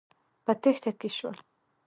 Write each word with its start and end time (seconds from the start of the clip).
په 0.45 0.53
تېښته 0.61 0.91
کې 0.99 1.09
شول. 1.17 1.37